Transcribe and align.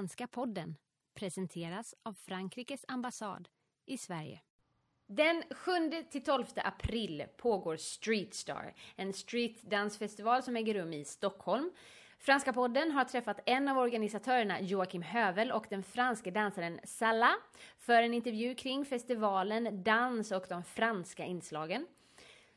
Franska 0.00 0.26
podden 0.26 0.76
presenteras 1.14 1.94
av 2.02 2.12
Frankrikes 2.12 2.84
ambassad 2.88 3.48
i 3.86 3.98
Sverige. 3.98 4.40
Den 5.06 5.42
7-12 5.42 6.46
april 6.56 7.24
pågår 7.36 7.76
Street 7.76 8.34
Star, 8.34 8.74
en 8.96 9.12
streetdansfestival 9.12 10.42
som 10.42 10.56
äger 10.56 10.74
rum 10.74 10.92
i 10.92 11.04
Stockholm. 11.04 11.70
Franska 12.18 12.52
podden 12.52 12.90
har 12.90 13.04
träffat 13.04 13.40
en 13.46 13.68
av 13.68 13.78
organisatörerna, 13.78 14.60
Joakim 14.60 15.02
Hövel, 15.02 15.52
och 15.52 15.66
den 15.70 15.82
franske 15.82 16.30
dansaren 16.30 16.80
Salah 16.84 17.34
för 17.78 18.02
en 18.02 18.14
intervju 18.14 18.54
kring 18.54 18.84
festivalen, 18.84 19.82
dans 19.82 20.32
och 20.32 20.44
de 20.48 20.64
franska 20.64 21.24
inslagen. 21.24 21.86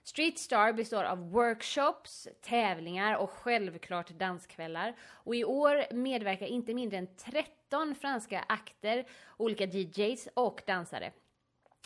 Street 0.04 0.40
Star 0.40 0.74
består 0.74 1.04
av 1.04 1.32
workshops, 1.32 2.28
tävlingar 2.42 3.16
och 3.16 3.30
självklart 3.30 4.10
danskvällar. 4.10 4.96
Och 5.02 5.36
i 5.36 5.44
år 5.44 5.94
medverkar 5.94 6.46
inte 6.46 6.74
mindre 6.74 6.98
än 6.98 7.08
13 7.18 7.96
franska 7.96 8.46
akter, 8.48 9.06
olika 9.38 9.66
DJs 9.66 10.28
och 10.34 10.62
dansare. 10.68 11.12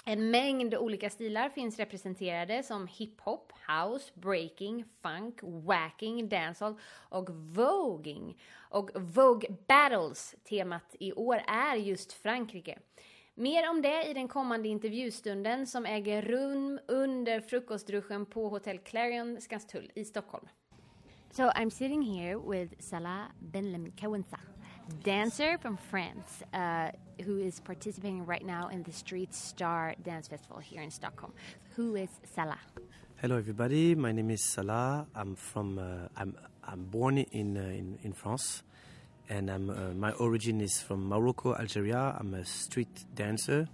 En 0.05 0.31
mängd 0.31 0.75
olika 0.75 1.09
stilar 1.09 1.49
finns 1.49 1.77
representerade 1.77 2.63
som 2.63 2.87
hiphop, 2.87 3.53
house, 3.67 4.11
breaking, 4.13 4.85
funk, 5.01 5.39
wacking, 5.41 6.29
dancehall 6.29 6.75
och 7.09 7.29
voging. 7.29 8.41
Och 8.55 8.89
Vogue 8.95 9.55
Battles, 9.67 10.35
temat 10.43 10.95
i 10.99 11.13
år, 11.13 11.41
är 11.47 11.75
just 11.75 12.13
Frankrike. 12.13 12.79
Mer 13.39 13.69
om 13.69 13.81
det 13.81 14.09
i 14.09 14.13
den 14.13 14.27
kommande 14.27 14.67
intervjustunden 14.67 15.67
som 15.67 15.85
äger 15.85 16.21
rum 16.21 16.79
under 16.87 17.41
frukostduschen 17.41 18.25
på 18.25 18.49
Hotell 18.49 18.79
Clarion 18.79 19.41
Skanstull 19.41 19.91
i 19.95 20.05
Stockholm. 20.05 20.47
So 21.31 21.43
I'm 21.43 21.69
sitting 21.69 22.01
here 22.01 22.37
with 22.37 22.73
Salah 22.79 23.25
Benlem 23.39 23.91
Kawensa, 23.91 24.39
dancer 25.03 25.57
from 25.57 25.77
France, 25.77 26.43
uh, 26.53 26.89
who 27.25 27.37
is 27.37 27.59
participating 27.59 28.25
right 28.25 28.45
now 28.45 28.69
in 28.69 28.83
the 28.83 28.91
Street 28.91 29.33
Star 29.33 29.93
Dance 30.05 30.29
Festival 30.29 30.59
here 30.59 30.83
in 30.83 30.91
Stockholm. 30.91 31.33
Who 31.75 31.95
is 31.95 32.09
Salah? 32.35 32.61
Hello, 33.21 33.37
everybody. 33.37 33.95
My 33.95 34.13
name 34.13 34.31
is 34.31 34.53
Salah. 34.53 35.05
I'm 35.15 35.35
from. 35.35 35.77
Uh, 35.77 36.07
I'm 36.21 36.35
I'm 36.63 36.85
born 36.85 37.17
in 37.17 37.57
uh, 37.57 37.61
in, 37.61 37.99
in 38.03 38.13
France, 38.13 38.63
and 39.29 39.49
I'm 39.49 39.69
uh, 39.69 39.93
my 39.93 40.11
origin 40.13 40.61
is 40.61 40.81
from 40.81 41.07
Morocco, 41.07 41.55
Algeria. 41.55 42.15
I'm 42.19 42.33
a 42.33 42.45
street 42.45 43.05
dancer. 43.15 43.67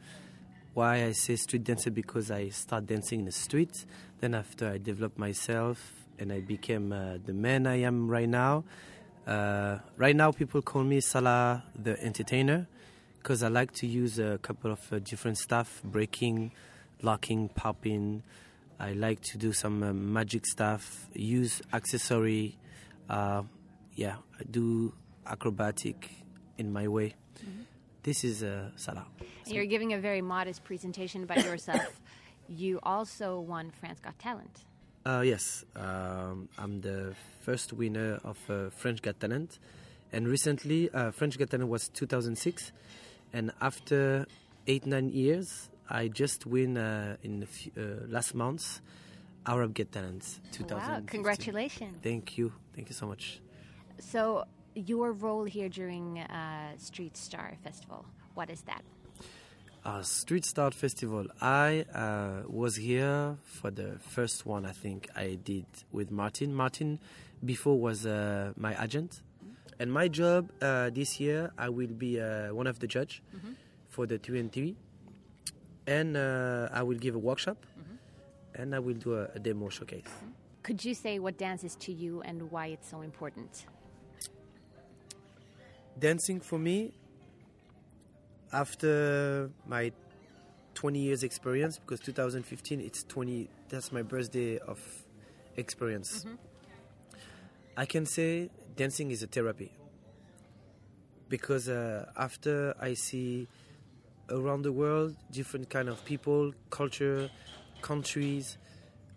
Why 0.73 1.06
I 1.06 1.12
say 1.12 1.36
street 1.36 1.64
dancer 1.64 1.92
because 1.92 2.32
I 2.32 2.50
start 2.50 2.88
dancing 2.88 3.20
in 3.20 3.26
the 3.26 3.32
street. 3.32 3.86
Then 4.20 4.34
after 4.34 4.70
I 4.70 4.80
developed 4.80 5.20
myself 5.20 5.92
and 6.18 6.31
I 6.31 6.40
became 6.42 6.92
uh, 6.92 7.18
the 7.24 7.34
man 7.34 7.68
I 7.68 7.81
am 7.81 8.09
right 8.09 8.30
now. 8.30 8.64
Uh, 9.28 9.78
right 9.96 10.16
now, 10.16 10.31
people 10.31 10.62
call 10.62 10.84
me 10.84 11.00
Salah 11.00 11.64
the 11.76 12.02
entertainer 12.04 12.68
because 13.18 13.44
I 13.44 13.48
like 13.48 13.72
to 13.76 13.88
use 13.88 14.20
a 14.20 14.40
couple 14.42 14.72
of 14.72 14.92
uh, 14.92 15.00
different 15.00 15.38
stuff: 15.38 15.81
breaking, 15.84 16.52
locking, 17.02 17.50
popping. 17.50 18.24
I 18.80 18.94
like 18.94 19.22
to 19.22 19.38
do 19.38 19.54
some 19.54 19.84
uh, 19.84 19.94
magic 19.94 20.46
stuff, 20.46 21.08
use 21.14 21.62
accessory. 21.72 22.58
Uh, 23.08 23.44
yeah, 23.96 24.16
I 24.40 24.44
do 24.50 24.94
acrobatic 25.27 26.09
in 26.57 26.71
my 26.71 26.88
way. 26.88 27.16
Mm-hmm. 27.39 27.61
This 28.03 28.23
is 28.23 28.43
uh, 28.43 28.69
Salah. 28.75 29.05
You're 29.45 29.66
giving 29.66 29.93
a 29.93 29.99
very 29.99 30.21
modest 30.21 30.63
presentation 30.63 31.23
about 31.23 31.43
yourself. 31.45 32.02
you 32.47 32.79
also 32.83 33.39
won 33.39 33.71
France 33.71 33.99
Got 33.99 34.19
Talent. 34.19 34.66
Uh, 35.05 35.21
yes, 35.25 35.66
um, 35.75 36.47
I'm 36.57 36.79
the 36.79 37.13
first 37.41 37.73
winner 37.73 38.19
of 38.23 38.38
uh, 38.49 38.69
French 38.69 39.01
Got 39.01 39.19
Talent, 39.19 39.59
and 40.13 40.28
recently 40.28 40.89
uh, 40.91 41.12
French 41.12 41.38
Got 41.38 41.50
Talent 41.50 41.69
was 41.69 41.89
2006, 41.89 42.72
and 43.33 43.51
after 43.59 44.25
eight 44.67 44.85
nine 44.85 45.09
years, 45.09 45.69
I 45.89 46.07
just 46.07 46.45
win 46.45 46.78
uh, 46.78 47.17
in 47.22 47.45
few, 47.45 47.72
uh, 47.78 48.07
last 48.07 48.33
month 48.33 48.79
Arab 49.45 49.73
Got 49.75 49.91
Talent 49.91 50.39
2000. 50.53 50.88
Wow! 50.88 51.01
Congratulations! 51.06 51.97
Thank 52.01 52.38
you, 52.38 52.53
thank 52.73 52.88
you 52.88 52.95
so 52.95 53.06
much. 53.06 53.41
So 54.00 54.45
your 54.75 55.11
role 55.11 55.45
here 55.45 55.69
during 55.69 56.19
uh, 56.19 56.78
Street 56.78 57.17
Star 57.17 57.53
Festival, 57.63 58.06
what 58.34 58.50
is 58.50 58.61
that? 58.63 58.84
uh, 59.85 60.01
Street 60.01 60.45
Start 60.45 60.73
Festival. 60.73 61.28
I 61.41 61.85
uh, 61.94 62.44
was 62.47 62.75
here 62.75 63.38
for 63.44 63.72
the 63.72 64.00
first 64.00 64.45
one. 64.45 64.66
I 64.66 64.72
think 64.72 65.09
I 65.16 65.38
did 65.44 65.66
with 65.91 66.12
Martin. 66.12 66.53
Martin 66.53 67.00
before 67.44 67.79
was 67.79 68.06
uh, 68.06 68.53
my 68.56 68.81
agent, 68.81 69.22
and 69.79 69.91
my 69.91 70.07
job 70.07 70.51
uh, 70.62 70.89
this 70.89 71.19
year 71.19 71.51
I 71.57 71.69
will 71.69 71.88
be 71.88 72.19
uh, 72.19 72.53
one 72.53 72.67
of 72.67 72.79
the 72.79 72.88
judge 72.88 73.22
mm-hmm. 73.35 73.53
for 73.89 74.06
the 74.06 74.17
TNT, 74.19 74.75
and 75.88 76.16
uh, 76.16 76.69
I 76.72 76.83
will 76.83 76.97
give 76.97 77.16
a 77.16 77.19
workshop, 77.19 77.57
mm-hmm. 77.79 78.62
and 78.62 78.75
I 78.75 78.79
will 78.79 78.95
do 78.95 79.16
a, 79.16 79.29
a 79.35 79.39
demo 79.39 79.69
showcase. 79.69 80.03
Mm-hmm. 80.06 80.31
Could 80.63 80.85
you 80.85 80.94
say 80.94 81.19
what 81.19 81.38
dance 81.38 81.66
is 81.66 81.75
to 81.75 81.91
you 81.91 82.22
and 82.22 82.50
why 82.50 82.67
it's 82.67 82.89
so 82.89 83.01
important? 83.01 83.66
Dancing 86.03 86.41
for 86.41 86.59
me 86.59 86.91
after 88.52 89.50
my 89.66 89.90
20 90.74 91.00
years 91.00 91.24
experience 91.24 91.80
because 91.80 92.02
2015 92.02 92.81
it's 92.81 93.06
20 93.06 93.50
that's 93.69 93.90
my 93.94 94.02
birthday 94.02 94.58
of 94.58 94.81
experience. 95.56 96.25
Mm-hmm. 96.25 96.36
i 97.78 97.86
can 97.86 98.06
say 98.06 98.50
dancing 98.75 99.12
is 99.12 99.24
a 99.24 99.28
therapy. 99.28 99.72
Because 101.30 101.69
uh, 101.69 102.06
after 102.18 102.75
i 102.81 102.94
see 102.96 103.47
around 104.30 104.63
the 104.63 104.74
world 104.74 105.16
different 105.31 105.69
kind 105.69 105.88
of 105.88 106.03
people 106.03 106.52
culture 106.69 107.30
countries 107.81 108.58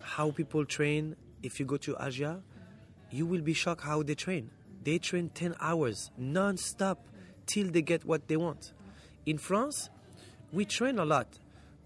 how 0.01 0.31
people 0.31 0.65
train 0.65 1.17
if 1.43 1.59
you 1.59 1.67
go 1.67 1.79
to 1.79 1.97
asia 2.01 2.41
you 3.11 3.27
will 3.27 3.43
be 3.43 3.55
shocked 3.55 3.83
how 3.83 4.05
they 4.05 4.15
train 4.15 4.51
they 4.87 4.99
train 4.99 5.29
10 5.29 5.57
hours 5.61 6.11
non-stop 6.17 6.99
till 7.45 7.69
they 7.71 7.83
get 7.83 8.07
what 8.07 8.29
they 8.29 8.39
want 8.39 8.73
in 9.27 9.39
France, 9.39 9.91
we 10.53 10.65
train 10.65 10.99
a 10.99 11.05
lot, 11.05 11.27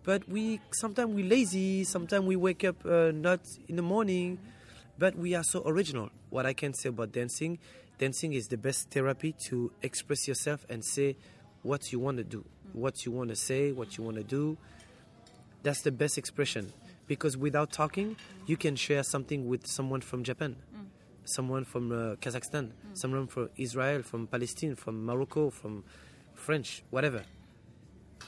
but 0.05 0.28
we 0.28 0.61
sometimes 0.71 1.15
we 1.15 1.22
lazy. 1.22 1.84
Sometimes 1.84 2.27
we 2.27 2.37
wake 2.37 2.65
up 2.65 2.84
uh, 2.84 3.10
not 3.12 3.41
in 3.66 3.77
the 3.77 3.83
morning, 3.83 4.39
but 4.99 5.16
we 5.16 5.34
are 5.34 5.43
so 5.43 5.62
original. 5.66 6.10
What 6.28 6.44
I 6.47 6.53
can 6.53 6.75
say 6.75 6.91
about 6.91 7.12
dancing, 7.12 7.59
dancing 7.99 8.34
is 8.34 8.49
the 8.49 8.59
best 8.59 8.91
therapy 8.91 9.34
to 9.49 9.72
express 9.83 10.28
yourself 10.28 10.66
and 10.69 10.84
say 10.84 11.16
what 11.62 11.93
you 11.93 11.99
want 11.99 12.19
to 12.19 12.25
do, 12.25 12.44
what 12.75 13.06
you 13.06 13.12
want 13.12 13.31
to 13.31 13.37
say, 13.37 13.72
what 13.72 13.97
you 13.97 14.05
want 14.05 14.19
to 14.19 14.22
do. 14.22 14.59
That's 15.62 15.81
the 15.83 15.93
best 15.93 16.19
expression 16.19 16.72
because 17.06 17.37
without 17.37 17.72
talking, 17.72 18.16
you 18.47 18.56
can 18.56 18.77
share 18.77 19.03
something 19.03 19.49
with 19.49 19.66
someone 19.66 20.00
from 20.03 20.25
Japan, 20.25 20.56
mm. 20.75 20.87
Someone 21.34 21.64
from 21.64 21.92
uh, 21.92 22.16
Kazakhstan, 22.16 22.66
mm. 22.68 22.72
someone 22.94 23.26
from 23.26 23.50
Israel, 23.56 24.02
from 24.02 24.26
Palestine, 24.26 24.74
from 24.74 25.04
Morocco, 25.04 25.50
from 25.50 25.84
French, 26.34 26.82
whatever. 26.91 27.22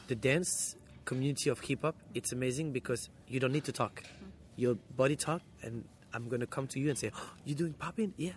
The 0.08 0.14
dance 0.14 0.76
community 1.04 1.50
of 1.50 1.60
hip 1.60 1.82
hop, 1.82 1.96
it's 2.14 2.32
amazing 2.32 2.72
because 2.72 3.08
you 3.28 3.40
don't 3.40 3.52
need 3.52 3.64
to 3.64 3.72
talk. 3.72 4.02
Your 4.56 4.76
body 4.96 5.16
talk, 5.16 5.42
and 5.62 5.84
I'm 6.12 6.28
gonna 6.28 6.46
come 6.46 6.66
to 6.68 6.80
you 6.80 6.88
and 6.90 6.98
say, 6.98 7.10
oh, 7.14 7.30
"You 7.44 7.54
doing 7.54 7.72
popping? 7.72 8.14
Yeah. 8.16 8.32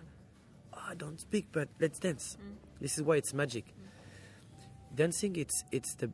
Oh, 0.73 0.81
I 0.89 0.95
don't 0.95 1.19
speak, 1.19 1.47
but 1.51 1.67
let's 1.79 1.99
dance. 1.99 2.37
Mm. 2.41 2.55
This 2.81 2.97
is 2.97 3.03
why 3.03 3.17
it's 3.17 3.33
magic. 3.33 3.65
Mm. 3.65 4.95
Dancing, 4.95 5.35
it's 5.35 5.63
it's 5.71 5.95
the 5.95 6.09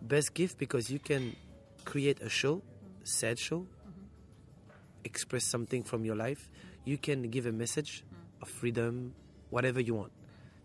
best 0.00 0.34
gift 0.34 0.58
because 0.58 0.90
you 0.90 0.98
can 0.98 1.36
create 1.84 2.20
a 2.22 2.28
show, 2.28 2.62
sad 3.04 3.38
show, 3.38 3.60
mm-hmm. 3.60 4.06
express 5.04 5.44
something 5.44 5.82
from 5.82 6.04
your 6.04 6.16
life. 6.16 6.48
You 6.84 6.98
can 6.98 7.30
give 7.30 7.46
a 7.46 7.52
message 7.52 8.04
mm. 8.04 8.42
of 8.42 8.48
freedom, 8.48 9.14
whatever 9.50 9.80
you 9.80 9.94
want. 9.94 10.12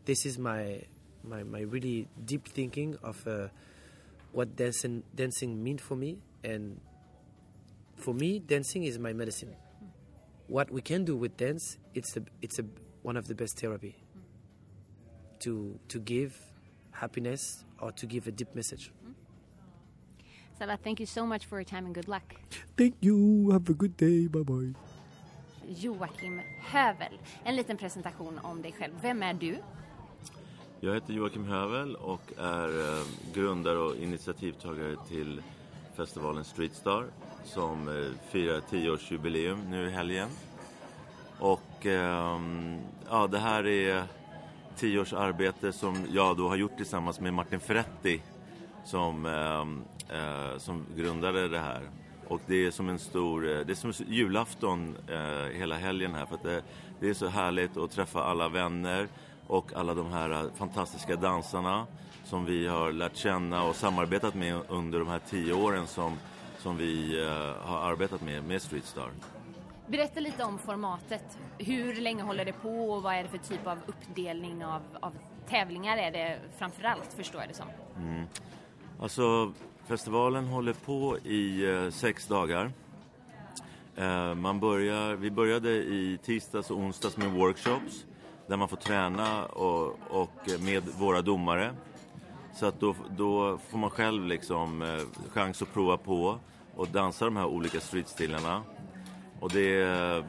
This 0.06 0.26
is 0.26 0.38
my 0.38 0.84
my, 1.24 1.44
my 1.44 1.62
really 1.62 2.08
deep 2.26 2.48
thinking 2.48 2.98
of 3.04 3.26
uh, 3.28 3.48
what 4.32 4.56
dancing 4.56 5.04
dancing 5.16 5.64
mean 5.64 5.78
for 5.78 5.96
me 5.96 6.20
and 6.44 6.80
for 7.96 8.14
me 8.14 8.40
dancing 8.40 8.84
is 8.84 8.98
my 8.98 9.14
medicine 9.14 9.56
what 10.48 10.72
we 10.72 10.82
can 10.82 11.04
do 11.04 11.16
with 11.16 11.36
dance 11.38 11.78
it's 11.94 12.16
a, 12.16 12.22
it's 12.42 12.60
a, 12.60 12.66
one 13.04 13.18
of 13.18 13.28
the 13.28 13.36
best 13.36 13.60
therapy 13.60 13.96
to 15.40 15.78
to 15.88 16.00
give 16.00 16.40
happiness 16.92 17.66
or 17.80 17.92
to 17.92 18.06
give 18.06 18.28
a 18.28 18.32
deep 18.32 18.56
message 18.56 18.92
Salah, 20.58 20.78
thank 20.84 21.00
you 21.00 21.06
so 21.06 21.26
much 21.26 21.46
for 21.46 21.56
your 21.56 21.64
time 21.64 21.86
and 21.86 21.96
good 21.96 22.10
luck. 22.10 22.36
Thank 22.76 22.96
you. 23.00 23.50
Have 23.52 23.70
a 23.70 23.74
good 23.74 23.96
day. 23.96 24.28
Bye 24.28 24.44
bye. 24.44 24.76
Joakim 25.70 26.42
Hövel. 26.60 27.20
En 27.44 27.56
liten 27.56 27.78
presentation 27.78 28.40
om 28.44 28.62
dig 28.62 28.72
själv. 28.80 28.94
Vem 29.02 29.24
är 29.24 29.34
du? 29.34 29.58
Jag 30.80 30.94
heter 30.94 31.14
Joakim 31.14 31.46
Hövel 31.46 31.96
och 31.96 32.34
är 32.38 32.68
eh, 32.68 33.06
grundare 33.34 33.78
och 33.78 33.96
initiativtagare 33.96 34.96
till 35.08 35.42
festivalen 35.96 36.44
Streetstar 36.44 37.06
som 37.44 37.88
eh, 37.88 38.30
firar 38.30 38.60
10-årsjubileum 38.60 39.70
nu 39.70 39.88
i 39.88 39.92
helgen. 39.92 40.30
Och 41.40 41.86
ehm, 41.86 42.78
ja, 43.10 43.28
det 43.28 43.40
här 43.40 43.68
är 43.68 44.04
tio 44.76 45.00
års 45.00 45.14
arbete 45.14 45.74
som 45.74 46.06
jag 46.12 46.38
då 46.38 46.50
har 46.50 46.56
gjort 46.56 46.78
tillsammans 46.78 47.20
med 47.20 47.34
Martin 47.34 47.60
Ferretti 47.60 48.22
som, 48.86 49.26
ehm, 49.26 49.84
eh, 50.10 50.58
som 50.58 50.86
grundade 50.96 51.48
det 51.48 51.60
här. 51.60 51.82
Och 52.30 52.42
det 52.46 52.66
är 52.66 52.72
som 52.72 52.90
en 52.90 53.00
stor, 53.00 53.52
eh, 53.52 53.60
det 53.66 53.74
är 53.74 53.76
som 53.76 53.94
julafton 54.08 54.98
eh, 55.08 55.58
hela 55.58 55.76
helgen 55.76 56.16
här 56.16 56.26
för 56.26 56.36
att 56.36 56.44
det, 56.44 56.62
det, 57.00 57.10
är 57.10 57.14
så 57.14 57.28
härligt 57.28 57.78
att 57.78 57.92
träffa 57.92 58.24
alla 58.24 58.50
vänner 58.50 59.08
och 59.48 59.74
alla 59.74 59.94
de 59.94 60.12
här 60.12 60.30
eh, 60.32 60.52
fantastiska 60.56 61.16
dansarna 61.16 61.88
som 62.24 62.46
vi 62.46 62.68
har 62.68 62.92
lärt 62.92 63.16
känna 63.16 63.64
och 63.64 63.76
samarbetat 63.76 64.36
med 64.36 64.62
under 64.68 65.00
de 65.00 65.08
här 65.08 65.20
tio 65.30 65.54
åren 65.54 65.88
som, 65.88 66.18
som 66.58 66.78
vi 66.78 67.24
eh, 67.24 67.68
har 67.68 67.92
arbetat 67.92 68.22
med, 68.22 68.44
med 68.44 68.62
Streetstar. 68.62 69.10
Berätta 69.88 70.20
lite 70.20 70.44
om 70.44 70.60
formatet. 70.60 71.38
Hur 71.58 71.96
länge 71.96 72.24
håller 72.24 72.46
det 72.46 72.54
på 72.54 72.92
och 72.92 73.04
vad 73.04 73.14
är 73.14 73.24
det 73.24 73.30
för 73.30 73.38
typ 73.38 73.68
av 73.68 73.78
uppdelning 73.88 74.66
av, 74.66 74.82
av 75.00 75.14
tävlingar 75.48 75.98
är 75.98 76.12
det 76.12 76.40
framförallt 76.58 77.14
förstår 77.14 77.42
jag 77.42 77.50
det 77.50 77.54
som? 77.54 77.68
Mm. 77.98 78.26
Alltså 79.00 79.54
festivalen 79.90 80.46
håller 80.48 80.74
på 80.74 81.18
i 81.18 81.72
eh, 81.72 81.90
sex 81.90 82.28
dagar. 82.28 82.72
Eh, 83.96 84.36
man 84.36 84.60
börjar, 84.60 85.16
vi 85.16 85.32
började 85.32 85.70
i 85.70 86.20
tisdags 86.24 86.72
och 86.72 86.78
onsdags 86.78 87.18
med 87.18 87.32
workshops 87.32 88.06
där 88.48 88.58
man 88.58 88.68
får 88.68 88.78
träna 88.78 89.46
och, 89.46 90.00
och 90.10 90.50
med 90.60 90.84
våra 91.00 91.22
domare. 91.22 91.74
Så 92.54 92.66
att 92.66 92.80
då, 92.80 92.96
då 93.18 93.58
får 93.70 93.78
man 93.78 93.90
själv 93.90 94.26
liksom 94.26 94.82
eh, 94.82 95.30
chans 95.30 95.62
att 95.62 95.74
prova 95.74 95.98
på 95.98 96.40
och 96.76 96.88
dansa 96.88 97.26
de 97.26 97.38
här 97.38 97.46
olika 97.46 97.80
streetstilarna. 97.80 98.64
Och 99.40 99.52
det, 99.52 99.70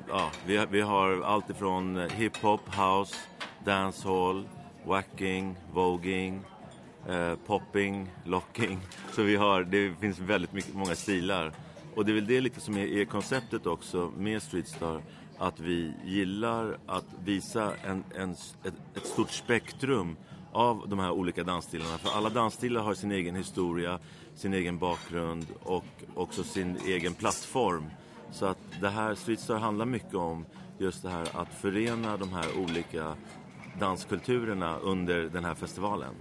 ja, 0.09 0.31
vi, 0.47 0.67
vi 0.71 0.81
har 0.81 1.23
allt 1.23 1.51
ifrån 1.51 2.09
hiphop, 2.17 2.61
house, 2.75 3.17
dancehall, 3.65 4.49
wacking, 4.85 5.57
voguing, 5.73 6.41
eh, 7.09 7.35
popping, 7.47 8.09
locking. 8.25 8.81
Så 9.13 9.23
vi 9.23 9.37
har, 9.37 9.65
det 9.65 9.95
finns 10.01 10.19
väldigt 10.19 10.53
mycket, 10.53 10.75
många 10.75 10.95
stilar. 10.95 11.53
Och 11.95 12.05
det 12.05 12.13
är 12.13 12.15
väl 12.15 12.27
det 12.27 12.41
lite 12.41 12.61
som 12.61 12.77
är, 12.77 12.87
är 12.87 13.05
konceptet 13.05 13.67
också 13.67 14.13
med 14.17 14.43
Streetstar. 14.43 15.03
Att 15.39 15.61
vi 15.61 15.93
gillar 16.05 16.79
att 16.87 17.05
visa 17.25 17.73
en, 17.85 18.05
en, 18.15 18.31
ett, 18.31 18.75
ett 18.95 19.07
stort 19.07 19.31
spektrum 19.31 20.17
av 20.53 20.89
de 20.89 20.99
här 20.99 21.11
olika 21.11 21.45
dansstilarna. 21.45 21.99
För 21.99 22.11
alla 22.17 22.29
dansstilar 22.29 22.83
har 22.83 22.95
sin 22.95 23.13
egen 23.13 23.37
historia, 23.37 23.99
sin 24.35 24.55
egen 24.55 24.79
bakgrund 24.79 25.47
och 25.63 25.85
också 26.15 26.45
sin 26.45 26.77
egen 26.87 27.15
plattform. 27.15 27.91
Så 28.33 28.47
att 28.47 28.59
det 28.81 28.89
här, 28.89 29.15
Streetstar 29.15 29.59
handlar 29.59 29.87
mycket 29.87 30.15
om 30.15 30.45
just 30.79 31.03
det 31.03 31.11
här 31.11 31.29
att 31.33 31.55
förena 31.55 32.17
de 32.17 32.33
här 32.33 32.59
olika 32.59 33.15
danskulturerna 33.79 34.77
under 34.77 35.21
den 35.23 35.45
här 35.45 35.55
festivalen. 35.55 36.15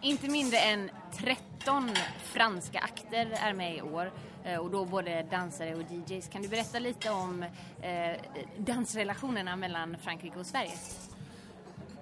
Inte 0.00 0.30
mindre 0.30 0.58
än 0.58 0.90
13 1.16 1.90
franska 2.22 2.78
akter 2.78 3.30
är 3.42 3.52
med 3.52 3.76
i 3.76 3.82
år 3.82 4.12
eh, 4.44 4.56
och 4.56 4.70
då 4.70 4.84
både 4.84 5.26
dansare 5.30 5.74
och 5.74 5.82
DJs. 5.82 6.28
Kan 6.28 6.42
du 6.42 6.48
berätta 6.48 6.78
lite 6.78 7.10
om 7.10 7.42
eh, 7.82 8.20
dansrelationerna 8.58 9.56
mellan 9.56 9.96
Frankrike 10.02 10.38
och 10.38 10.46
Sverige? 10.46 10.72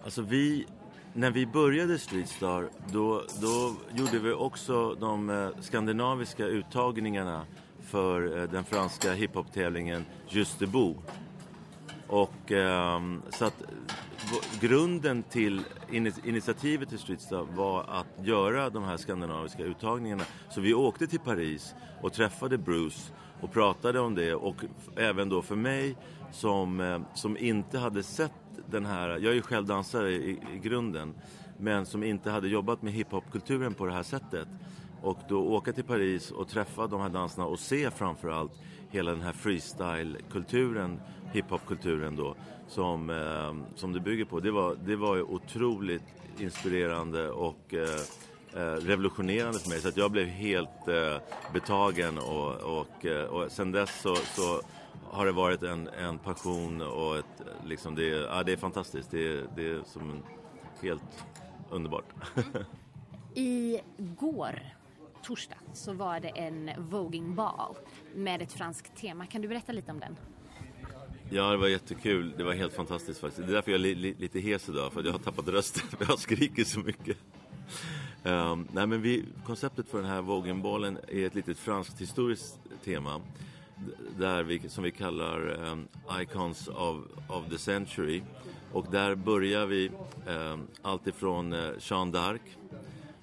Alltså 0.05 0.23
vi, 0.23 0.67
när 1.13 1.31
vi 1.31 1.47
började 1.47 1.99
Streetstar 1.99 2.69
då, 2.93 3.23
då 3.41 3.75
gjorde 3.95 4.19
vi 4.19 4.33
också 4.33 4.95
de 4.95 5.31
eh, 5.31 5.49
skandinaviska 5.61 6.47
uttagningarna 6.47 7.47
för 7.81 8.39
eh, 8.39 8.51
den 8.51 8.65
franska 8.65 9.13
hiphop-tävlingen 9.13 10.05
Just 10.29 10.59
Debout. 10.59 10.97
Och 12.07 12.53
eh, 12.53 13.01
så 13.31 13.45
att 13.45 13.63
grunden 14.61 15.23
till 15.23 15.62
initiativet 16.25 16.88
till 16.88 16.99
Streetstar 16.99 17.46
var 17.56 17.82
att 17.82 18.26
göra 18.26 18.70
de 18.70 18.84
här 18.84 18.96
skandinaviska 18.96 19.62
uttagningarna. 19.62 20.25
Så 20.50 20.61
vi 20.61 20.75
åkte 20.75 21.06
till 21.06 21.20
Paris 21.20 21.75
och 22.02 22.12
träffade 22.12 22.58
Bruce 22.58 23.12
och 23.40 23.52
pratade 23.52 24.00
om 24.00 24.14
det 24.14 24.34
och 24.34 24.56
även 24.96 25.28
då 25.28 25.43
för 25.43 25.56
mig 25.56 25.96
som, 26.32 26.81
eh, 26.81 27.00
som 27.14 27.37
inte 27.37 27.78
hade 27.78 28.02
sett 28.02 28.32
den 28.67 28.87
här, 28.87 29.08
jag 29.08 29.25
är 29.25 29.34
ju 29.34 29.43
själv 29.43 29.67
dansare 29.67 30.12
i, 30.12 30.38
i 30.55 30.58
grunden, 30.58 31.14
men 31.58 31.87
som 31.87 32.02
inte 32.02 32.31
hade 32.31 32.49
jobbat 32.49 32.82
med 32.82 32.93
hiphopkulturen 32.93 33.75
på 33.75 33.87
det 33.87 33.93
här 33.93 34.02
sättet. 34.02 34.49
Och 35.06 35.19
då 35.29 35.41
åka 35.41 35.73
till 35.73 35.85
Paris 35.85 36.31
och 36.31 36.49
träffa 36.49 36.87
de 36.87 37.00
här 37.00 37.08
dansarna 37.08 37.47
och 37.47 37.58
se 37.58 37.91
framförallt 37.91 38.53
hela 38.91 39.11
den 39.11 39.20
här 39.20 39.32
freestyle-kulturen, 39.32 41.00
hiphop-kulturen 41.32 42.17
då, 42.17 42.35
som, 42.69 43.11
eh, 43.11 43.76
som 43.76 43.93
det 43.93 44.00
bygger 44.00 44.25
på. 44.25 44.41
Det 44.41 44.50
var, 44.50 44.76
det 44.85 44.97
var 44.97 45.17
ju 45.17 45.23
otroligt 45.23 46.03
inspirerande 46.38 47.31
och 47.31 47.75
eh, 47.75 48.00
eh, 48.55 48.75
revolutionerande 48.75 49.58
för 49.58 49.69
mig. 49.69 49.81
Så 49.81 49.88
att 49.88 49.97
jag 49.97 50.11
blev 50.11 50.26
helt 50.26 50.88
eh, 50.88 51.19
betagen 51.52 52.19
och, 52.19 52.79
och, 52.81 53.06
eh, 53.06 53.25
och 53.25 53.52
sen 53.52 53.73
dess 53.73 54.00
så, 54.00 54.17
så 54.17 54.61
har 55.05 55.26
det 55.26 55.32
varit 55.32 55.62
en, 55.62 55.88
en 55.88 56.19
passion 56.19 56.82
och 56.82 57.19
ett, 57.19 57.43
liksom 57.64 57.94
det, 57.94 58.09
ja, 58.09 58.43
det 58.43 58.52
är 58.52 58.56
fantastiskt. 58.56 59.11
Det, 59.11 59.56
det 59.56 59.70
är 59.70 59.82
som 59.85 60.23
helt 60.82 61.25
underbart. 61.70 62.14
Igår 63.35 64.76
torsdag 65.26 65.56
så 65.73 65.93
var 65.93 66.20
det 66.20 66.28
en 66.28 66.70
voging 66.78 67.34
ball 67.34 67.76
med 68.14 68.43
ett 68.43 68.52
franskt 68.52 68.96
tema. 68.96 69.26
Kan 69.26 69.43
du 69.43 69.49
berätta 69.49 69.73
lite 69.73 69.93
om 69.93 70.00
den? 70.00 70.17
Ja, 71.31 71.50
det 71.50 71.56
var 71.56 71.69
jättekul. 71.69 72.34
Det 72.37 72.44
var 72.44 72.52
helt 72.52 72.73
fantastiskt 72.73 73.20
faktiskt. 73.20 73.46
Det 73.46 73.52
är 73.52 73.55
därför 73.55 73.70
jag 73.70 73.78
är 73.78 73.82
li 73.82 73.94
li 73.94 74.14
lite 74.19 74.40
hes 74.40 74.69
idag, 74.69 74.93
för 74.93 75.05
jag 75.05 75.12
har 75.12 75.19
tappat 75.19 75.49
rösten. 75.49 75.82
jag 75.99 76.06
har 76.06 76.17
skrikit 76.17 76.69
så 76.69 76.81
mycket. 76.81 77.17
Um, 78.23 78.69
nej, 78.73 78.87
men 78.87 79.02
vi, 79.02 79.25
konceptet 79.46 79.88
för 79.88 79.99
den 79.99 80.11
här 80.11 80.23
vågenbollen 80.23 80.99
är 81.08 81.26
ett 81.26 81.34
litet 81.34 81.58
franskt 81.58 82.00
historiskt 82.00 82.58
tema. 82.84 83.20
Där 84.19 84.43
vi, 84.43 84.69
som 84.69 84.84
vi 84.84 84.90
kallar 84.90 85.69
um, 85.70 85.88
Icons 86.20 86.69
of, 86.69 86.96
of 87.28 87.49
the 87.50 87.58
Century. 87.58 88.23
Och 88.73 88.87
där 88.90 89.14
börjar 89.14 89.67
vi 89.67 89.90
ehm, 90.26 90.52
um, 90.52 90.67
alltifrån 90.82 91.52
uh, 91.52 91.69
eh, 91.69 91.75
Jeanne 91.81 92.12
d'Arc 92.12 92.40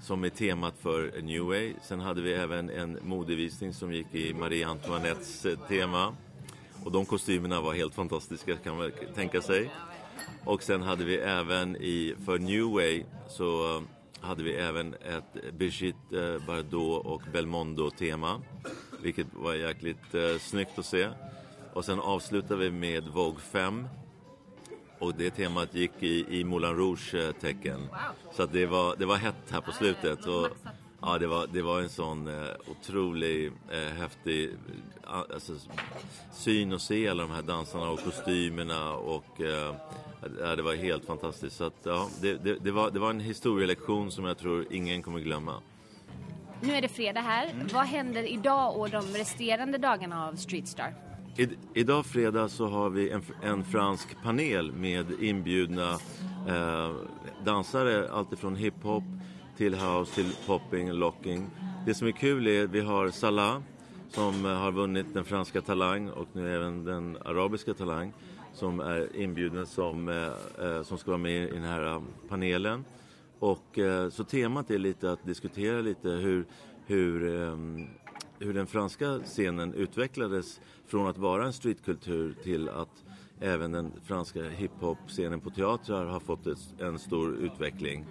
som 0.03 0.23
är 0.23 0.29
temat 0.29 0.73
för 0.79 1.21
New 1.21 1.41
Way. 1.41 1.73
Sen 1.81 1.99
hade 1.99 2.21
vi 2.21 2.33
även 2.33 2.69
en 2.69 2.99
modevisning 3.03 3.73
som 3.73 3.93
gick 3.93 4.15
i 4.15 4.33
Marie 4.33 4.67
Antoinettes 4.67 5.45
eh, 5.45 5.59
tema. 5.67 6.15
Och 6.83 6.91
de 6.91 7.05
kostymerna 7.05 7.61
var 7.61 7.73
helt 7.73 7.95
fantastiska 7.95 8.55
kan 8.55 8.77
man 8.77 8.91
tänka 9.15 9.41
sig. 9.41 9.71
Och 10.45 10.63
sen 10.63 10.81
hade 10.81 11.03
vi 11.03 11.17
även 11.17 11.75
i, 11.75 12.15
för 12.25 12.39
New 12.39 12.63
Way 12.63 13.03
så 13.29 13.77
eh, 13.77 13.81
hade 14.19 14.43
vi 14.43 14.53
även 14.55 14.93
ett 14.93 15.53
Brigitte 15.53 16.23
eh, 16.23 16.45
Bardot 16.47 17.05
och 17.05 17.21
Belmondo-tema. 17.33 18.41
Vilket 19.01 19.27
var 19.33 19.53
jäkligt 19.53 20.15
eh, 20.15 20.37
snyggt 20.39 20.79
att 20.79 20.85
se. 20.85 21.09
Och 21.73 21.85
sen 21.85 21.99
avslutade 21.99 22.59
vi 22.59 22.71
med 22.71 23.07
Vogue 23.07 23.41
5 23.41 23.87
och 25.03 25.13
det 25.17 25.29
temat 25.29 25.75
gick 25.75 26.03
i, 26.03 26.39
i 26.39 26.43
Moulin 26.43 26.75
Rouge-tecken. 26.75 27.79
Wow. 27.79 28.33
Så 28.33 28.45
det, 28.45 28.65
var, 28.65 28.95
det 28.95 29.05
var 29.05 29.15
hett 29.15 29.51
här 29.51 29.61
på 29.61 29.71
slutet. 29.71 30.25
Och, 30.25 30.47
ja, 31.01 31.17
det 31.17 31.27
var, 31.27 31.47
det 31.53 31.61
var 31.61 31.81
en 31.81 31.89
sån 31.89 32.27
eh, 32.27 32.49
otrolig 32.67 33.51
eh, 33.71 33.93
häftig 33.97 34.49
alltså, 35.03 35.53
syn 36.31 36.73
att 36.73 36.81
se 36.81 37.07
alla 37.07 37.23
de 37.23 37.31
här 37.31 37.41
dansarna 37.41 37.89
och 37.89 37.99
kostymerna. 37.99 38.93
Och, 38.93 39.41
eh, 39.41 39.75
ja, 40.39 40.55
det 40.55 40.61
var 40.61 40.75
helt 40.75 41.05
fantastiskt. 41.05 41.55
Så 41.55 41.63
att, 41.63 41.77
ja, 41.83 42.09
det, 42.21 42.33
det, 42.33 42.55
det, 42.55 42.71
var, 42.71 42.91
det 42.91 42.99
var 42.99 43.09
en 43.09 43.19
historielektion 43.19 44.11
som 44.11 44.25
jag 44.25 44.37
tror 44.37 44.65
ingen 44.71 45.03
kommer 45.03 45.19
glömma. 45.19 45.61
Nu 46.61 46.73
är 46.73 46.81
det 46.81 46.87
fredag 46.87 47.21
här. 47.21 47.49
Mm. 47.49 47.67
Vad 47.73 47.85
händer 47.85 48.23
idag 48.23 48.77
och 48.77 48.89
de 48.89 49.05
resterande 49.05 49.77
dagarna 49.77 50.27
av 50.27 50.35
Streetstar? 50.35 51.12
I, 51.37 51.47
idag 51.73 52.05
fredag 52.05 52.49
så 52.49 52.67
har 52.67 52.89
vi 52.89 53.09
en, 53.09 53.21
en 53.43 53.63
fransk 53.63 54.23
panel 54.23 54.71
med 54.71 55.05
inbjudna 55.19 55.91
eh, 56.47 56.91
dansare, 57.45 58.09
alltifrån 58.11 58.55
hiphop 58.55 59.03
till 59.57 59.75
house 59.75 60.15
till 60.15 60.35
popping 60.47 60.89
och 60.89 60.97
locking. 60.97 61.49
Det 61.85 61.93
som 61.93 62.07
är 62.07 62.11
kul 62.11 62.47
är 62.47 62.63
att 62.63 62.69
vi 62.69 62.79
har 62.79 63.09
Salah 63.09 63.61
som 64.09 64.45
har 64.45 64.71
vunnit 64.71 65.13
den 65.13 65.25
franska 65.25 65.61
Talang 65.61 66.09
och 66.09 66.27
nu 66.33 66.55
även 66.55 66.85
den 66.85 67.17
arabiska 67.25 67.73
Talang 67.73 68.13
som 68.53 68.79
är 68.79 69.15
inbjuden 69.15 69.65
som, 69.65 70.09
eh, 70.09 70.67
eh, 70.67 70.83
som 70.83 70.97
ska 70.97 71.11
vara 71.11 71.17
med 71.17 71.49
i 71.49 71.51
den 71.51 71.63
här 71.63 71.85
eh, 71.85 72.01
panelen. 72.29 72.85
Och, 73.39 73.79
eh, 73.79 74.09
så 74.09 74.23
temat 74.23 74.71
är 74.71 74.77
lite 74.77 75.11
att 75.11 75.25
diskutera 75.25 75.81
lite 75.81 76.09
hur, 76.09 76.45
hur 76.85 77.41
eh, 77.41 77.57
hur 78.43 78.53
den 78.53 78.67
franska 78.67 79.19
scenen 79.19 79.73
utvecklades 79.73 80.61
från 80.87 81.07
att 81.07 81.17
vara 81.17 81.45
en 81.45 81.53
streetkultur 81.53 82.35
till 82.43 82.69
att 82.69 83.03
även 83.39 83.71
den 83.71 83.91
franska 84.05 84.43
hiphop-scenen 84.43 85.39
på 85.39 85.49
teatrar 85.49 86.05
har 86.05 86.19
fått 86.19 86.47
en 86.79 86.99
stor 86.99 87.35
utveckling. 87.35 88.05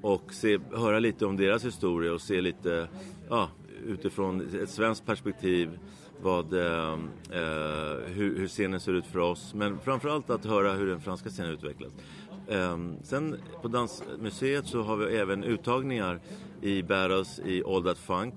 Och 0.00 0.32
se, 0.34 0.58
höra 0.72 0.98
lite 0.98 1.26
om 1.26 1.36
deras 1.36 1.64
historia 1.64 2.12
och 2.12 2.20
se 2.20 2.40
lite 2.40 2.88
ja, 3.28 3.48
utifrån 3.86 4.54
ett 4.62 4.70
svenskt 4.70 5.06
perspektiv 5.06 5.78
vad, 6.22 6.54
eh, 6.54 6.92
eh 6.92 6.98
hur, 8.06 8.38
hur, 8.38 8.48
scenen 8.48 8.80
ser 8.80 8.92
ut 8.92 9.06
för 9.06 9.18
oss. 9.18 9.54
Men 9.54 9.78
framförallt 9.78 10.30
att 10.30 10.44
höra 10.44 10.72
hur 10.72 10.86
den 10.86 11.00
franska 11.00 11.30
scenen 11.30 11.52
utvecklas. 11.52 11.92
Eh, 12.48 12.78
sen 13.02 13.36
på 13.62 13.68
Dansmuseet 13.68 14.66
så 14.66 14.82
har 14.82 14.96
vi 14.96 15.16
även 15.16 15.44
uttagningar 15.44 16.20
i 16.60 16.82
battles 16.82 17.40
i 17.44 17.64
All 17.64 17.84
That 17.84 17.98
Funk. 17.98 18.34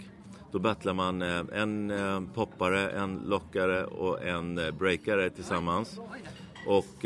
Då 0.55 0.59
battlar 0.59 0.93
man 0.93 1.21
eh, 1.21 1.43
en 1.53 1.91
eh, 1.91 2.21
poppare, 2.33 2.89
en 2.89 3.15
lockare 3.25 3.85
och 3.85 4.23
en 4.23 4.57
eh, 4.57 4.71
breakare 4.71 5.29
tillsammans. 5.29 5.99
Och, 6.67 7.05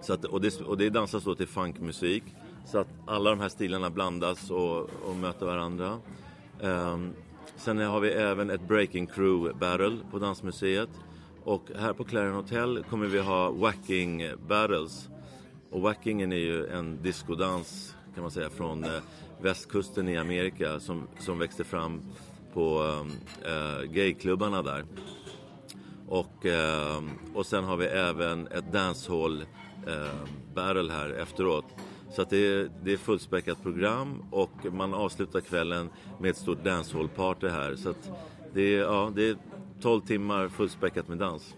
så 0.00 0.12
att, 0.12 0.24
och, 0.24 0.40
det, 0.40 0.60
och 0.60 0.78
det 0.78 0.90
dansas 0.90 1.24
då 1.24 1.34
till 1.34 1.46
funkmusik. 1.46 2.22
Så 2.64 2.78
att 2.78 2.88
alla 3.06 3.30
de 3.30 3.40
här 3.40 3.48
stilarna 3.48 3.90
blandas 3.90 4.50
och, 4.50 4.78
och 4.80 5.16
möter 5.16 5.46
varandra. 5.46 5.98
Um, 6.60 7.12
sen 7.56 7.78
har 7.78 8.00
vi 8.00 8.10
även 8.10 8.50
ett 8.50 8.68
breaking 8.68 9.06
crew 9.06 9.58
battle 9.58 9.98
på 10.10 10.18
Dansmuseet. 10.18 10.90
Och 11.44 11.70
här 11.76 11.92
på 11.92 12.04
Clarion 12.04 12.34
Hotel 12.34 12.84
kommer 12.90 13.06
vi 13.06 13.18
ha 13.18 13.50
wacking 13.50 14.22
battles. 14.48 15.08
Och 15.70 15.80
wackingen 15.80 16.32
är 16.32 16.36
ju 16.36 16.66
en 16.66 17.02
diskodans 17.02 17.94
kan 18.14 18.22
man 18.22 18.30
säga 18.30 18.50
från 18.50 18.86
västkusten 19.42 20.08
i 20.08 20.16
Amerika 20.16 20.80
som, 20.80 21.08
som 21.18 21.38
växte 21.38 21.64
fram 21.64 22.02
på 22.52 22.82
äh, 23.44 23.90
gayklubbarna 23.90 24.62
där. 24.62 24.84
Och, 26.08 26.46
äh, 26.46 27.02
och 27.34 27.46
sen 27.46 27.64
har 27.64 27.76
vi 27.76 27.86
även 27.86 28.46
ett 28.46 28.72
dancehall 28.72 29.40
äh, 29.86 30.28
battle 30.54 30.92
här 30.92 31.10
efteråt. 31.10 31.64
Så 32.10 32.22
att 32.22 32.30
det, 32.30 32.36
är, 32.36 32.70
det 32.84 32.92
är 32.92 32.96
fullspäckat 32.96 33.62
program 33.62 34.24
och 34.30 34.72
man 34.72 34.94
avslutar 34.94 35.40
kvällen 35.40 35.90
med 36.20 36.30
ett 36.30 36.36
stort 36.36 36.64
dancehall-party 36.64 37.48
här. 37.48 37.76
Så 37.76 37.90
att 37.90 38.10
det, 38.54 38.74
är, 38.74 38.80
ja, 38.80 39.12
det 39.14 39.28
är 39.28 39.36
12 39.80 40.00
timmar 40.00 40.48
fullspäckat 40.48 41.08
med 41.08 41.18
dans. 41.18 41.54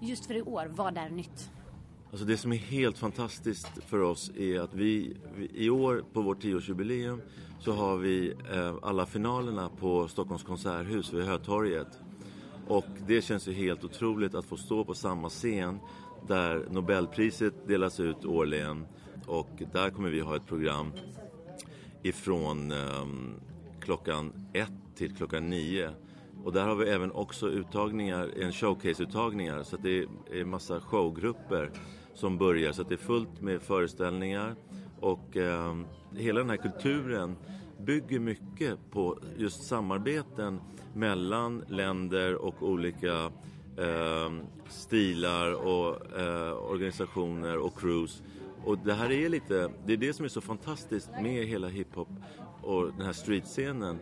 Just 0.00 0.26
för 0.26 0.34
i 0.34 0.42
år, 0.42 0.70
vad 0.70 0.98
är 0.98 1.08
nytt? 1.08 1.50
Alltså 2.14 2.26
det 2.26 2.36
som 2.36 2.52
är 2.52 2.56
helt 2.56 2.98
fantastiskt 2.98 3.68
för 3.86 3.98
oss 3.98 4.30
är 4.36 4.60
att 4.60 4.74
vi, 4.74 5.16
vi 5.36 5.50
i 5.54 5.70
år 5.70 6.04
på 6.12 6.22
vårt 6.22 6.42
tioårsjubileum 6.42 7.22
så 7.60 7.72
har 7.72 7.96
vi 7.96 8.34
eh, 8.52 8.74
alla 8.82 9.06
finalerna 9.06 9.68
på 9.68 10.08
Stockholms 10.08 10.42
konserthus 10.42 11.12
vid 11.12 11.24
Hötorget. 11.24 11.86
Och 12.68 12.86
det 13.06 13.22
känns 13.22 13.48
ju 13.48 13.52
helt 13.52 13.84
otroligt 13.84 14.34
att 14.34 14.44
få 14.44 14.56
stå 14.56 14.84
på 14.84 14.94
samma 14.94 15.28
scen 15.28 15.78
där 16.28 16.66
Nobelpriset 16.70 17.54
delas 17.66 18.00
ut 18.00 18.24
årligen 18.24 18.86
och 19.26 19.62
där 19.72 19.90
kommer 19.90 20.10
vi 20.10 20.20
ha 20.20 20.36
ett 20.36 20.46
program 20.46 20.92
ifrån 22.02 22.72
eh, 22.72 23.06
klockan 23.80 24.32
ett 24.52 24.96
till 24.96 25.16
klockan 25.16 25.50
nio. 25.50 25.90
Och 26.44 26.52
där 26.52 26.66
har 26.66 26.74
vi 26.74 26.90
även 26.90 27.12
också 27.12 27.48
uttagningar, 27.48 28.30
en 28.36 28.52
showcase-uttagningar 28.52 29.62
så 29.62 29.76
att 29.76 29.82
det 29.82 30.06
är 30.32 30.44
massa 30.44 30.80
showgrupper 30.80 31.70
som 32.14 32.38
börjar 32.38 32.72
så 32.72 32.82
att 32.82 32.88
det 32.88 32.94
är 32.94 32.96
fullt 32.96 33.40
med 33.40 33.62
föreställningar 33.62 34.54
och 35.00 35.36
eh, 35.36 35.76
hela 36.16 36.40
den 36.40 36.50
här 36.50 36.56
kulturen 36.56 37.36
bygger 37.78 38.18
mycket 38.18 38.78
på 38.90 39.18
just 39.36 39.62
samarbeten 39.62 40.60
mellan 40.94 41.64
länder 41.68 42.34
och 42.34 42.62
olika 42.62 43.30
eh, 43.78 44.32
stilar 44.68 45.66
och 45.66 46.18
eh, 46.20 46.52
organisationer 46.52 47.58
och 47.58 47.78
crews. 47.78 48.22
Och 48.64 48.78
det 48.78 48.94
här 48.94 49.12
är 49.12 49.28
lite, 49.28 49.70
det 49.86 49.92
är 49.92 49.96
det 49.96 50.12
som 50.12 50.24
är 50.24 50.28
så 50.28 50.40
fantastiskt 50.40 51.10
med 51.22 51.46
hela 51.46 51.68
hiphop 51.68 52.08
och 52.62 52.86
den 52.96 53.06
här 53.06 53.12
streetscenen 53.12 53.98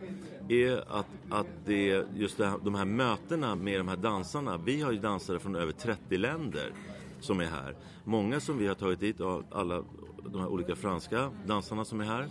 är 0.49 0.97
att, 0.97 1.07
att 1.29 1.47
det 1.65 2.05
just 2.15 2.37
det 2.37 2.45
här, 2.45 2.57
de 2.63 2.75
här 2.75 2.85
mötena 2.85 3.55
med 3.55 3.79
de 3.79 3.87
här 3.87 3.97
dansarna. 3.97 4.57
Vi 4.57 4.81
har 4.81 4.91
ju 4.91 4.99
dansare 4.99 5.39
från 5.39 5.55
över 5.55 5.71
30 5.71 6.17
länder 6.17 6.73
som 7.23 7.39
är 7.39 7.45
här. 7.45 7.75
Många 8.03 8.39
som 8.39 8.57
vi 8.57 8.67
har 8.67 8.75
tagit 8.75 8.99
dit, 8.99 9.21
av 9.21 9.45
alla 9.51 9.83
de 10.29 10.39
här 10.41 10.47
olika 10.47 10.75
franska 10.75 11.31
dansarna 11.45 11.85
som 11.85 12.01
är 12.01 12.05
här. 12.05 12.27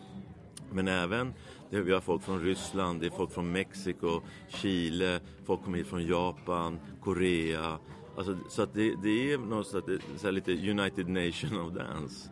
Men 0.73 0.89
även, 0.89 1.33
vi 1.71 1.93
har 1.93 2.01
folk 2.01 2.23
från 2.23 2.41
Ryssland, 2.43 3.01
det 3.01 3.07
är 3.07 3.11
folk 3.11 3.33
från 3.33 3.53
Mexiko, 3.53 4.21
Chile, 4.49 5.21
folk 5.45 5.65
kommer 5.65 5.79
hit 5.79 5.87
från 5.87 6.07
Japan, 6.07 6.79
Korea. 7.01 7.79
Alltså, 8.17 8.37
så 8.49 8.63
att 8.63 8.75
det, 8.75 8.95
det 9.03 9.33
är 9.33 9.39
någonstans 9.39 9.85
så 10.17 10.31
lite 10.31 10.53
United 10.71 11.09
Nation 11.09 11.61
of 11.61 11.73
Dance. 11.73 12.31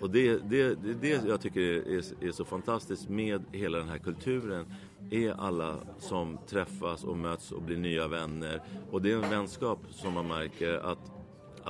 Och 0.00 0.10
det, 0.10 0.38
det, 0.50 0.74
det, 0.74 0.94
det 0.94 1.26
jag 1.26 1.40
tycker 1.40 1.60
är, 1.60 1.96
är, 1.96 2.28
är, 2.28 2.32
så 2.32 2.44
fantastiskt 2.44 3.08
med 3.08 3.44
hela 3.52 3.78
den 3.78 3.88
här 3.88 3.98
kulturen 3.98 4.66
är 5.10 5.30
alla 5.30 5.76
som 5.98 6.38
träffas 6.46 7.04
och 7.04 7.16
möts 7.16 7.52
och 7.52 7.62
blir 7.62 7.76
nya 7.76 8.08
vänner. 8.08 8.62
Och 8.90 9.02
det 9.02 9.12
är 9.12 9.16
en 9.16 9.30
vänskap 9.30 9.78
som 9.90 10.14
man 10.14 10.28
märker 10.28 10.74
att 10.74 11.17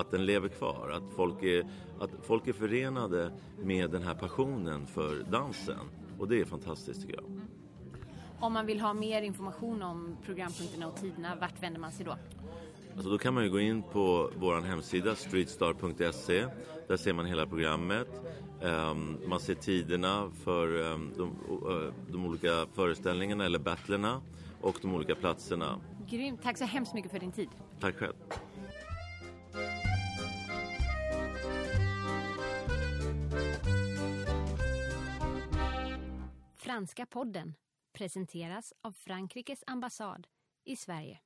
att 0.01 0.11
den 0.11 0.27
lever 0.27 0.49
kvar. 0.49 0.91
Att 0.91 1.15
folk, 1.17 1.43
är, 1.43 1.67
att 2.01 2.11
folk 2.23 2.47
är 2.47 2.53
förenade 2.53 3.33
med 3.63 3.91
den 3.91 4.03
här 4.03 4.15
passionen 4.15 4.87
för 4.87 5.25
dansen. 5.31 5.79
Och 6.19 6.29
det 6.29 6.41
är 6.41 6.45
fantastiskt 6.45 7.01
tycker 7.01 7.15
jag. 7.15 7.25
Om 8.41 8.53
man 8.53 8.67
vill 8.67 8.81
ha 8.81 8.95
mer 8.95 9.23
information 9.23 9.83
om 9.83 10.17
programpunkterna 10.25 10.87
och 10.89 10.97
tiderna, 10.97 11.37
vart 11.41 11.63
vänder 11.63 11.81
man 11.81 11.93
sig 11.93 12.07
då? 12.07 12.17
Alltså 12.95 13.11
då 13.11 13.19
kan 13.19 13.35
man 13.35 13.45
ju 13.45 13.51
gå 13.51 13.61
in 13.61 13.83
på 13.83 14.31
vår 14.37 14.61
hemsida 14.61 15.15
streetstar.se. 15.15 16.47
Där 16.89 16.97
ser 16.97 17.13
man 17.13 17.27
hela 17.27 17.47
programmet. 17.47 18.09
Um, 18.63 19.19
man 19.27 19.41
ser 19.41 19.55
tiderna 19.55 20.31
för 20.45 20.77
um, 20.77 21.13
de, 21.17 21.37
de, 22.13 22.27
olika 22.27 22.67
föreställningarna 22.75 23.45
eller 23.45 23.59
battlerna 23.59 24.21
och 24.61 24.79
de 24.83 24.95
olika 24.95 25.15
platserna. 25.15 25.81
Grymt. 26.11 26.43
Tack 26.43 26.59
så 26.59 26.65
hemskt 26.65 26.95
mycket 26.95 27.11
för 27.11 27.19
din 27.19 27.33
tid. 27.33 27.49
Tack 27.81 27.97
själv. 27.97 28.15
Franska 36.79 37.07
podden 37.07 37.55
presenteras 37.93 38.73
av 38.81 38.93
Frankrikes 38.93 39.65
ambassad 39.67 40.27
i 40.65 40.77
Sverige. 40.77 41.19